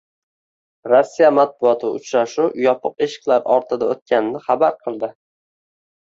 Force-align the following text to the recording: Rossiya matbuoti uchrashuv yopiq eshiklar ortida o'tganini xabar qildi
Rossiya 0.91 1.29
matbuoti 1.39 1.91
uchrashuv 1.97 2.57
yopiq 2.65 2.97
eshiklar 3.09 3.47
ortida 3.59 3.93
o'tganini 3.93 4.43
xabar 4.49 4.77
qildi 4.83 5.13